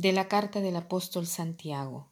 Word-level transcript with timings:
De 0.00 0.12
la 0.12 0.28
carta 0.28 0.62
del 0.62 0.76
apóstol 0.76 1.26
Santiago. 1.26 2.10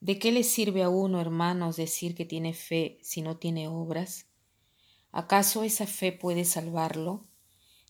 ¿De 0.00 0.18
qué 0.18 0.32
le 0.32 0.42
sirve 0.42 0.82
a 0.82 0.88
uno, 0.88 1.20
hermanos, 1.20 1.76
decir 1.76 2.16
que 2.16 2.24
tiene 2.24 2.54
fe 2.54 2.98
si 3.02 3.22
no 3.22 3.36
tiene 3.36 3.68
obras? 3.68 4.26
¿Acaso 5.12 5.62
esa 5.62 5.86
fe 5.86 6.10
puede 6.10 6.44
salvarlo? 6.44 7.24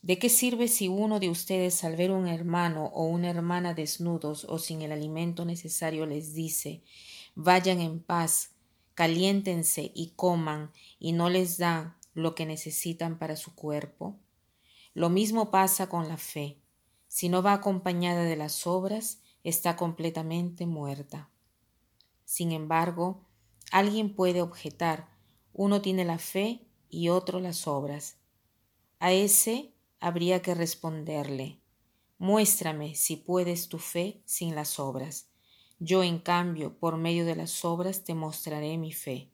¿De 0.02 0.18
qué 0.18 0.28
sirve 0.28 0.68
si 0.68 0.88
uno 0.88 1.20
de 1.20 1.30
ustedes 1.30 1.84
al 1.84 1.96
ver 1.96 2.10
un 2.10 2.28
hermano 2.28 2.84
o 2.92 3.06
una 3.06 3.30
hermana 3.30 3.72
desnudos 3.72 4.44
o 4.44 4.58
sin 4.58 4.82
el 4.82 4.92
alimento 4.92 5.46
necesario 5.46 6.04
les 6.04 6.34
dice 6.34 6.82
vayan 7.34 7.80
en 7.80 7.98
paz, 7.98 8.50
caliéntense 8.92 9.90
y 9.94 10.12
coman 10.16 10.70
y 10.98 11.12
no 11.12 11.30
les 11.30 11.56
da 11.56 11.96
lo 12.12 12.34
que 12.34 12.44
necesitan 12.44 13.18
para 13.18 13.36
su 13.36 13.54
cuerpo? 13.54 14.18
Lo 14.92 15.08
mismo 15.08 15.50
pasa 15.50 15.88
con 15.88 16.08
la 16.08 16.18
fe 16.18 16.61
si 17.12 17.28
no 17.28 17.42
va 17.42 17.52
acompañada 17.52 18.24
de 18.24 18.36
las 18.36 18.66
obras, 18.66 19.20
está 19.44 19.76
completamente 19.76 20.64
muerta. 20.64 21.28
Sin 22.24 22.52
embargo, 22.52 23.26
alguien 23.70 24.14
puede 24.14 24.40
objetar, 24.40 25.10
uno 25.52 25.82
tiene 25.82 26.06
la 26.06 26.16
fe 26.16 26.66
y 26.88 27.10
otro 27.10 27.38
las 27.38 27.66
obras. 27.66 28.16
A 28.98 29.12
ese 29.12 29.74
habría 30.00 30.40
que 30.40 30.54
responderle, 30.54 31.60
muéstrame 32.16 32.94
si 32.94 33.16
puedes 33.16 33.68
tu 33.68 33.78
fe 33.78 34.22
sin 34.24 34.54
las 34.54 34.78
obras. 34.78 35.28
Yo, 35.78 36.02
en 36.02 36.18
cambio, 36.18 36.78
por 36.78 36.96
medio 36.96 37.26
de 37.26 37.36
las 37.36 37.62
obras 37.62 38.04
te 38.04 38.14
mostraré 38.14 38.78
mi 38.78 38.94
fe. 38.94 39.30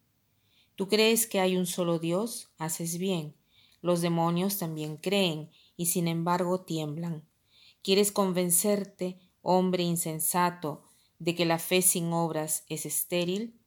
¿Tú 0.75 0.89
crees 0.89 1.29
que 1.29 1.39
hay 1.39 1.57
un 1.57 1.67
solo 1.67 2.01
Dios? 2.01 2.51
Haces 2.59 2.99
bien. 2.99 3.37
Los 3.83 4.01
demonios 4.01 4.59
también 4.59 4.97
creen 4.97 5.53
y 5.77 5.87
sin 5.87 6.09
embargo 6.09 6.63
tiemblan. 6.63 7.28
¿Quieres 7.83 8.13
convencerte, 8.13 9.19
hombre 9.43 9.83
insensato, 9.83 10.83
de 11.19 11.35
que 11.35 11.47
la 11.47 11.59
fe 11.59 11.83
sin 11.83 12.13
obras 12.13 12.65
es 12.69 12.87
estéril? 12.87 13.59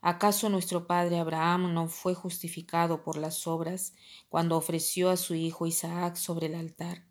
¿Acaso 0.00 0.48
nuestro 0.48 0.86
padre 0.86 1.18
Abraham 1.18 1.74
no 1.74 1.88
fue 1.88 2.14
justificado 2.14 3.02
por 3.02 3.18
las 3.18 3.46
obras 3.46 3.94
cuando 4.28 4.56
ofreció 4.56 5.10
a 5.10 5.16
su 5.16 5.34
hijo 5.34 5.66
Isaac 5.66 6.16
sobre 6.16 6.46
el 6.46 6.54
altar? 6.54 7.04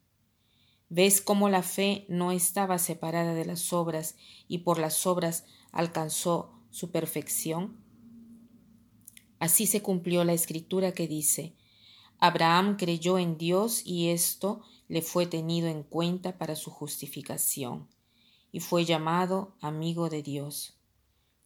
¿Ves 0.90 1.22
cómo 1.22 1.50
la 1.50 1.64
fe 1.64 2.06
no 2.08 2.32
estaba 2.32 2.78
separada 2.80 3.34
de 3.34 3.46
las 3.46 3.74
obras 3.74 4.16
y 4.48 4.60
por 4.60 4.80
las 4.80 5.06
obras 5.06 5.46
alcanzó 5.72 6.62
su 6.70 6.92
perfección? 6.92 7.84
Así 9.40 9.68
se 9.68 9.82
cumplió 9.82 10.24
la 10.24 10.34
escritura 10.34 10.94
que 10.94 11.08
dice, 11.08 11.56
Abraham 12.20 12.78
creyó 12.78 13.18
en 13.20 13.38
Dios 13.38 13.82
y 13.86 14.10
esto 14.10 14.62
le 14.88 15.02
fue 15.02 15.28
tenido 15.28 15.68
en 15.68 15.84
cuenta 15.84 16.38
para 16.38 16.56
su 16.56 16.72
justificación, 16.72 17.88
y 18.52 18.60
fue 18.60 18.86
llamado 18.86 19.56
amigo 19.62 20.10
de 20.10 20.23
Dios. 20.23 20.78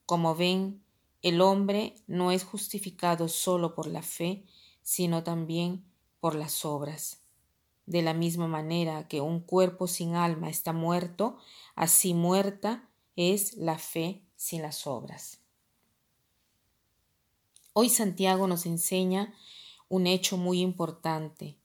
Como 0.05 0.36
ven, 0.36 0.83
el 1.22 1.42
hombre 1.42 1.95
no 2.08 2.31
es 2.31 2.44
justificado 2.44 3.27
solo 3.27 3.75
por 3.75 3.88
la 3.88 4.02
fe, 4.02 4.45
sino 4.81 5.23
también 5.23 5.83
por 6.19 6.36
las 6.36 6.66
obras. 6.66 7.22
De 7.86 8.02
la 8.02 8.14
misma 8.14 8.47
manera 8.47 9.08
que 9.08 9.22
un 9.22 9.42
cuerpo 9.42 9.88
sin 9.88 10.16
alma 10.16 10.49
está 10.49 10.72
muerto, 10.72 11.38
así 11.75 12.14
muerta 12.14 12.89
es 13.16 13.58
la 13.58 13.77
fe 13.77 14.23
sin 14.36 14.61
las 14.61 14.88
obras. 14.88 15.42
Hoy 17.73 17.89
Santiago 17.89 18.48
nos 18.48 18.65
enseña 18.65 19.33
un 19.91 20.07
hecho 20.07 20.37
muy 20.37 20.61
importante, 20.61 21.57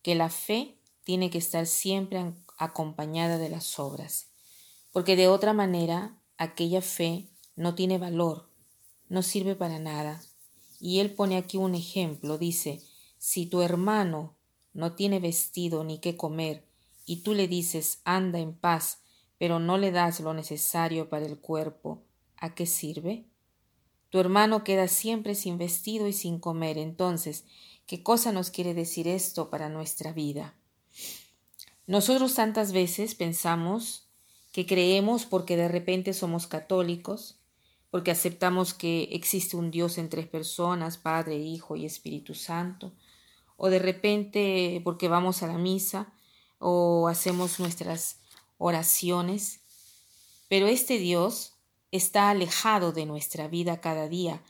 que 0.00 0.14
la 0.14 0.30
fe 0.30 0.78
tiene 1.04 1.28
que 1.28 1.36
estar 1.36 1.66
siempre 1.66 2.32
acompañada 2.56 3.36
de 3.36 3.50
las 3.50 3.78
obras, 3.78 4.30
porque 4.92 5.14
de 5.14 5.28
otra 5.28 5.52
manera 5.52 6.18
aquella 6.38 6.80
fe 6.80 7.28
no 7.54 7.74
tiene 7.74 7.98
valor, 7.98 8.48
no 9.10 9.20
sirve 9.20 9.56
para 9.56 9.78
nada. 9.78 10.22
Y 10.80 11.00
él 11.00 11.12
pone 11.12 11.36
aquí 11.36 11.58
un 11.58 11.74
ejemplo, 11.74 12.38
dice, 12.38 12.80
si 13.18 13.44
tu 13.44 13.60
hermano 13.60 14.38
no 14.72 14.94
tiene 14.94 15.20
vestido 15.20 15.84
ni 15.84 15.98
qué 15.98 16.16
comer, 16.16 16.64
y 17.04 17.16
tú 17.16 17.34
le 17.34 17.46
dices 17.46 18.00
anda 18.04 18.38
en 18.38 18.54
paz, 18.54 19.02
pero 19.36 19.58
no 19.58 19.76
le 19.76 19.90
das 19.90 20.20
lo 20.20 20.32
necesario 20.32 21.10
para 21.10 21.26
el 21.26 21.38
cuerpo, 21.38 22.02
¿a 22.38 22.54
qué 22.54 22.64
sirve? 22.64 23.26
Tu 24.16 24.20
hermano 24.20 24.64
queda 24.64 24.88
siempre 24.88 25.34
sin 25.34 25.58
vestido 25.58 26.08
y 26.08 26.14
sin 26.14 26.38
comer. 26.38 26.78
Entonces, 26.78 27.44
¿qué 27.86 28.02
cosa 28.02 28.32
nos 28.32 28.48
quiere 28.48 28.72
decir 28.72 29.06
esto 29.06 29.50
para 29.50 29.68
nuestra 29.68 30.14
vida? 30.14 30.54
Nosotros 31.86 32.34
tantas 32.34 32.72
veces 32.72 33.14
pensamos 33.14 34.08
que 34.52 34.64
creemos 34.64 35.26
porque 35.26 35.58
de 35.58 35.68
repente 35.68 36.14
somos 36.14 36.46
católicos, 36.46 37.42
porque 37.90 38.10
aceptamos 38.10 38.72
que 38.72 39.10
existe 39.12 39.54
un 39.54 39.70
Dios 39.70 39.98
en 39.98 40.08
tres 40.08 40.26
personas, 40.26 40.96
Padre, 40.96 41.36
Hijo 41.36 41.76
y 41.76 41.84
Espíritu 41.84 42.32
Santo, 42.32 42.94
o 43.58 43.68
de 43.68 43.80
repente 43.80 44.80
porque 44.82 45.08
vamos 45.08 45.42
a 45.42 45.46
la 45.46 45.58
misa 45.58 46.14
o 46.58 47.08
hacemos 47.08 47.60
nuestras 47.60 48.20
oraciones, 48.56 49.60
pero 50.48 50.68
este 50.68 50.96
Dios 50.98 51.55
está 51.90 52.30
alejado 52.30 52.92
de 52.92 53.06
nuestra 53.06 53.48
vida 53.48 53.80
cada 53.80 54.08
día. 54.08 54.42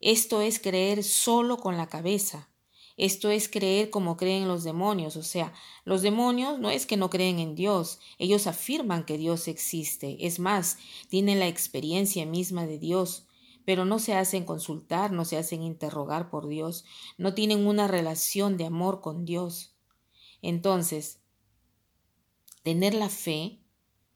Esto 0.00 0.40
es 0.40 0.58
creer 0.58 1.04
solo 1.04 1.58
con 1.58 1.76
la 1.76 1.88
cabeza, 1.88 2.48
esto 2.96 3.30
es 3.30 3.48
creer 3.48 3.88
como 3.88 4.16
creen 4.16 4.46
los 4.46 4.62
demonios, 4.62 5.16
o 5.16 5.22
sea, 5.22 5.54
los 5.84 6.02
demonios 6.02 6.58
no 6.58 6.70
es 6.70 6.84
que 6.84 6.98
no 6.98 7.08
creen 7.08 7.38
en 7.38 7.54
Dios, 7.54 7.98
ellos 8.18 8.46
afirman 8.46 9.04
que 9.04 9.16
Dios 9.16 9.48
existe, 9.48 10.26
es 10.26 10.38
más, 10.38 10.78
tienen 11.08 11.38
la 11.38 11.48
experiencia 11.48 12.26
misma 12.26 12.66
de 12.66 12.78
Dios, 12.78 13.26
pero 13.64 13.84
no 13.84 13.98
se 13.98 14.14
hacen 14.14 14.44
consultar, 14.44 15.12
no 15.12 15.24
se 15.24 15.36
hacen 15.38 15.62
interrogar 15.62 16.28
por 16.28 16.46
Dios, 16.48 16.84
no 17.16 17.34
tienen 17.34 17.66
una 17.66 17.88
relación 17.88 18.56
de 18.56 18.66
amor 18.66 19.00
con 19.00 19.24
Dios. 19.24 19.74
Entonces, 20.42 21.20
tener 22.62 22.94
la 22.94 23.08
fe 23.08 23.60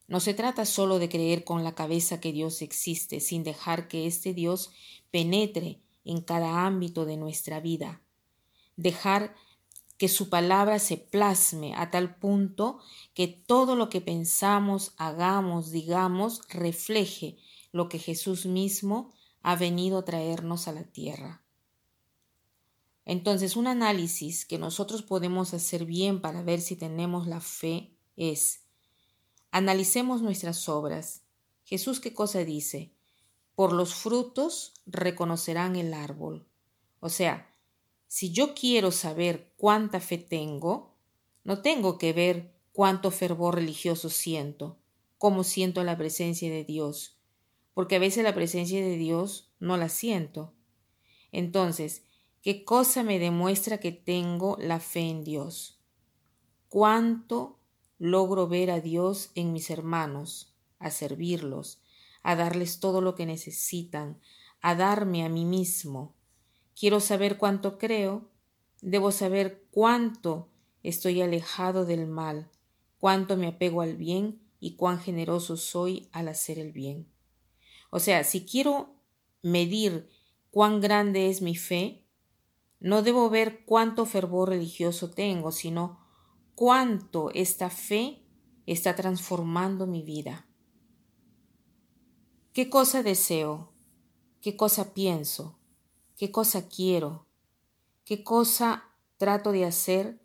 no 0.06 0.20
se 0.20 0.34
trata 0.34 0.64
solo 0.64 0.98
de 0.98 1.08
creer 1.08 1.44
con 1.44 1.64
la 1.64 1.74
cabeza 1.74 2.20
que 2.20 2.32
Dios 2.32 2.62
existe, 2.62 3.20
sin 3.20 3.42
dejar 3.42 3.88
que 3.88 4.06
este 4.06 4.34
Dios 4.34 4.72
penetre 5.10 5.80
en 6.04 6.20
cada 6.20 6.66
ámbito 6.66 7.04
de 7.04 7.16
nuestra 7.16 7.60
vida 7.60 8.02
dejar 8.76 9.34
que 9.96 10.08
su 10.08 10.28
palabra 10.28 10.78
se 10.78 10.96
plasme 10.96 11.74
a 11.76 11.90
tal 11.90 12.16
punto 12.16 12.78
que 13.14 13.28
todo 13.28 13.76
lo 13.76 13.88
que 13.88 14.00
pensamos, 14.00 14.92
hagamos, 14.96 15.70
digamos, 15.70 16.42
refleje 16.48 17.38
lo 17.72 17.88
que 17.88 17.98
Jesús 17.98 18.46
mismo 18.46 19.12
ha 19.42 19.56
venido 19.56 19.98
a 19.98 20.04
traernos 20.04 20.66
a 20.68 20.72
la 20.72 20.84
tierra. 20.84 21.42
Entonces, 23.04 23.56
un 23.56 23.66
análisis 23.66 24.46
que 24.46 24.58
nosotros 24.58 25.02
podemos 25.02 25.54
hacer 25.54 25.84
bien 25.84 26.20
para 26.20 26.42
ver 26.42 26.60
si 26.60 26.74
tenemos 26.74 27.26
la 27.26 27.40
fe 27.40 27.94
es, 28.16 28.63
analicemos 29.54 30.20
nuestras 30.20 30.68
obras. 30.68 31.22
Jesús 31.62 32.00
qué 32.00 32.12
cosa 32.12 32.40
dice? 32.40 32.90
Por 33.54 33.72
los 33.72 33.94
frutos 33.94 34.74
reconocerán 34.84 35.76
el 35.76 35.94
árbol. 35.94 36.44
O 36.98 37.08
sea, 37.08 37.54
si 38.08 38.32
yo 38.32 38.52
quiero 38.54 38.90
saber 38.90 39.52
cuánta 39.56 40.00
fe 40.00 40.18
tengo, 40.18 40.96
no 41.44 41.62
tengo 41.62 41.98
que 41.98 42.12
ver 42.12 42.52
cuánto 42.72 43.12
fervor 43.12 43.54
religioso 43.54 44.10
siento, 44.10 44.80
cómo 45.18 45.44
siento 45.44 45.84
la 45.84 45.96
presencia 45.96 46.50
de 46.50 46.64
Dios, 46.64 47.20
porque 47.74 47.94
a 47.94 48.00
veces 48.00 48.24
la 48.24 48.34
presencia 48.34 48.80
de 48.80 48.96
Dios 48.96 49.52
no 49.60 49.76
la 49.76 49.88
siento. 49.88 50.52
Entonces, 51.30 52.02
¿qué 52.42 52.64
cosa 52.64 53.04
me 53.04 53.20
demuestra 53.20 53.78
que 53.78 53.92
tengo 53.92 54.56
la 54.58 54.80
fe 54.80 55.02
en 55.02 55.22
Dios? 55.22 55.78
¿Cuánto 56.68 57.60
logro 58.04 58.48
ver 58.48 58.70
a 58.70 58.80
Dios 58.80 59.30
en 59.34 59.54
mis 59.54 59.70
hermanos, 59.70 60.54
a 60.78 60.90
servirlos, 60.90 61.80
a 62.22 62.36
darles 62.36 62.78
todo 62.78 63.00
lo 63.00 63.14
que 63.14 63.24
necesitan, 63.24 64.20
a 64.60 64.74
darme 64.74 65.24
a 65.24 65.30
mí 65.30 65.46
mismo? 65.46 66.14
Quiero 66.78 67.00
saber 67.00 67.38
cuánto 67.38 67.78
creo, 67.78 68.30
debo 68.82 69.10
saber 69.10 69.64
cuánto 69.70 70.50
estoy 70.82 71.22
alejado 71.22 71.86
del 71.86 72.06
mal, 72.06 72.50
cuánto 72.98 73.38
me 73.38 73.46
apego 73.46 73.80
al 73.80 73.96
bien 73.96 74.42
y 74.60 74.76
cuán 74.76 75.00
generoso 75.00 75.56
soy 75.56 76.10
al 76.12 76.28
hacer 76.28 76.58
el 76.58 76.72
bien. 76.72 77.10
O 77.88 78.00
sea, 78.00 78.22
si 78.22 78.44
quiero 78.44 78.96
medir 79.40 80.10
cuán 80.50 80.82
grande 80.82 81.30
es 81.30 81.40
mi 81.40 81.56
fe, 81.56 82.04
no 82.80 83.00
debo 83.00 83.30
ver 83.30 83.64
cuánto 83.64 84.04
fervor 84.04 84.50
religioso 84.50 85.10
tengo, 85.10 85.52
sino 85.52 86.03
cuánto 86.54 87.30
esta 87.32 87.70
fe 87.70 88.22
está 88.66 88.94
transformando 88.94 89.86
mi 89.86 90.02
vida. 90.02 90.46
¿Qué 92.52 92.70
cosa 92.70 93.02
deseo? 93.02 93.72
¿Qué 94.40 94.56
cosa 94.56 94.94
pienso? 94.94 95.58
qué 96.16 96.30
cosa 96.30 96.68
quiero, 96.68 97.26
qué 98.04 98.22
cosa 98.22 98.84
trato 99.16 99.52
de 99.52 99.64
hacer 99.64 100.20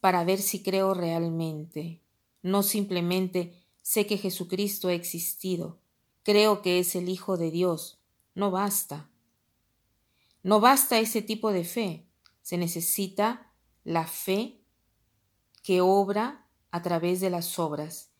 para 0.00 0.24
ver 0.24 0.40
si 0.40 0.62
creo 0.62 0.94
realmente, 0.94 2.02
no 2.42 2.62
simplemente 2.62 3.54
sé 3.82 4.06
que 4.06 4.18
Jesucristo 4.18 4.88
ha 4.88 4.94
existido, 4.94 5.78
creo 6.22 6.62
que 6.62 6.78
es 6.78 6.94
el 6.96 7.08
Hijo 7.08 7.36
de 7.36 7.50
Dios, 7.50 7.98
no 8.34 8.50
basta. 8.50 9.08
No 10.42 10.58
basta 10.58 10.98
ese 10.98 11.22
tipo 11.22 11.52
de 11.52 11.62
fe, 11.62 12.08
se 12.40 12.56
necesita 12.56 13.52
la 13.84 14.06
fe 14.06 14.61
que 15.62 15.80
obra 15.80 16.46
a 16.70 16.82
través 16.82 17.20
de 17.20 17.30
las 17.30 17.58
obras. 17.58 18.10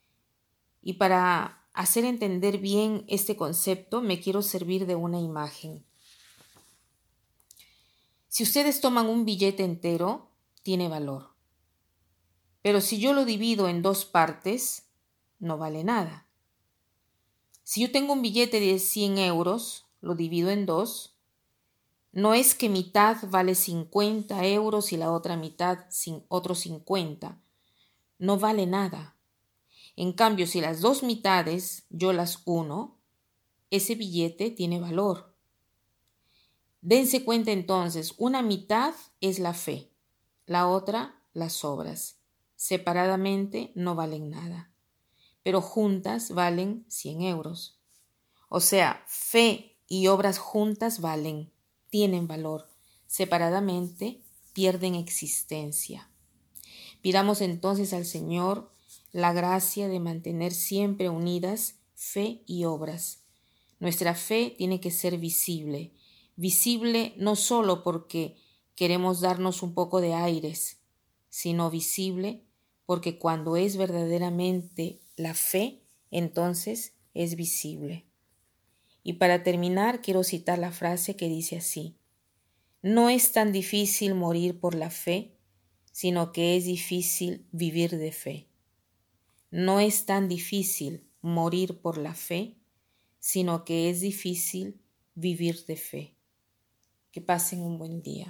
Y 0.81 0.95
para 0.95 1.67
hacer 1.73 2.05
entender 2.05 2.59
bien 2.59 3.05
este 3.09 3.37
concepto, 3.37 4.01
me 4.01 4.21
quiero 4.21 4.43
servir 4.43 4.87
de 4.87 4.95
una 4.95 5.21
imagen. 5.21 5.85
Si 8.29 8.43
ustedes 8.43 8.81
toman 8.81 9.09
un 9.09 9.25
billete 9.25 9.65
entero, 9.65 10.31
tiene 10.63 10.89
valor. 10.89 11.35
Pero 12.63 12.81
si 12.81 12.99
yo 12.99 13.13
lo 13.13 13.25
divido 13.25 13.69
en 13.69 13.83
dos 13.83 14.05
partes, 14.05 14.87
no 15.39 15.59
vale 15.59 15.85
nada. 15.85 16.27
Si 17.65 17.83
yo 17.83 17.91
tengo 17.91 18.13
un 18.13 18.23
billete 18.23 18.61
de 18.61 18.79
100 18.79 19.19
euros, 19.19 19.87
lo 20.01 20.15
divido 20.15 20.51
en 20.51 20.67
dos, 20.67 21.17
no 22.13 22.35
es 22.35 22.55
que 22.55 22.69
mitad 22.69 23.17
vale 23.31 23.55
50 23.55 24.45
euros 24.47 24.93
y 24.93 24.99
la 24.99 25.11
otra 25.11 25.37
mitad 25.37 25.87
sin 25.89 26.25
otros 26.29 26.61
50. 26.61 27.41
No 28.19 28.39
vale 28.39 28.67
nada. 28.67 29.17
En 29.97 30.13
cambio, 30.13 30.47
si 30.47 30.61
las 30.61 30.83
dos 30.83 31.03
mitades 31.03 31.87
yo 31.89 32.13
las 32.13 32.43
uno, 32.45 32.99
ese 33.71 33.95
billete 33.95 34.51
tiene 34.51 34.79
valor. 34.79 35.35
Dense 36.83 37.25
cuenta 37.25 37.51
entonces, 37.51 38.15
una 38.19 38.43
mitad 38.43 38.95
es 39.23 39.39
la 39.39 39.55
fe, 39.55 39.91
la 40.45 40.69
otra 40.69 41.23
las 41.33 41.65
obras. 41.65 42.19
Separadamente 42.57 43.73
no 43.75 43.95
valen 43.95 44.31
nada, 44.31 44.71
pero 45.43 45.63
juntas 45.63 46.33
valen 46.33 46.85
100 46.89 47.23
euros. 47.23 47.81
O 48.49 48.61
sea, 48.61 49.03
fe 49.07 49.79
y 49.87 50.09
obras 50.09 50.39
juntas 50.39 51.01
valen 51.01 51.52
tienen 51.93 52.27
valor, 52.27 52.71
separadamente 53.07 54.23
pierden 54.55 54.95
existencia. 54.95 56.09
Pidamos 57.03 57.43
entonces 57.43 57.93
al 57.93 58.07
Señor 58.07 58.73
la 59.13 59.35
gracia 59.35 59.89
de 59.89 60.01
mantener 60.01 60.55
siempre 60.55 61.11
unidas 61.11 61.75
fe 61.95 62.45
y 62.47 62.65
obras. 62.65 63.25
Nuestra 63.79 64.15
fe 64.15 64.55
tiene 64.57 64.81
que 64.81 64.91
ser 64.91 65.19
visible, 65.19 65.93
visible 66.35 67.13
no 67.19 67.37
solo 67.37 67.83
porque 67.83 68.39
queremos 68.75 69.21
darnos 69.21 69.63
un 69.63 69.75
poco 69.75 70.01
de 70.01 70.15
aires, 70.15 70.79
sino 71.29 71.69
visible 71.69 72.43
porque 72.87 73.19
cuando 73.19 73.57
es 73.57 73.77
verdaderamente 73.77 75.03
la 75.17 75.35
fe, 75.35 75.83
entonces 76.11 76.95
es 77.13 77.37
visible. 77.37 78.07
Y 79.03 79.15
para 79.15 79.43
terminar, 79.43 80.01
quiero 80.01 80.23
citar 80.23 80.59
la 80.59 80.71
frase 80.71 81.17
que 81.17 81.29
dice 81.29 81.57
así, 81.57 81.97
no 82.83 83.09
es 83.09 83.33
tan 83.33 83.53
difícil 83.53 84.15
morir 84.15 84.59
por 84.59 84.75
la 84.75 84.91
fe, 84.91 85.37
sino 85.93 86.33
que 86.33 86.57
es 86.57 86.65
difícil 86.65 87.47
vivir 87.53 87.97
de 87.97 88.13
fe. 88.13 88.49
No 89.51 89.79
es 89.81 90.07
tan 90.07 90.29
difícil 90.29 91.07
morir 91.21 91.81
por 91.81 91.99
la 91.99 92.15
fe, 92.15 92.57
sino 93.21 93.65
que 93.65 93.89
es 93.91 94.01
difícil 94.01 94.81
vivir 95.15 95.65
de 95.67 95.77
fe. 95.77 96.17
Que 97.13 97.21
pasen 97.21 97.61
un 97.61 97.79
buen 97.79 98.03
día. 98.03 98.29